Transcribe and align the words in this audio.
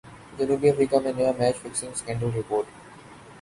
جنوبی 0.37 0.69
افریقہ 0.69 0.95
میں 1.03 1.13
نیا 1.17 1.31
میچ 1.39 1.55
فکسنگ 1.57 1.93
سکینڈل 1.99 2.29
رپورٹ 2.37 2.65